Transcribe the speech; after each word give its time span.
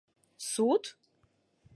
—Суд?! 0.49 0.83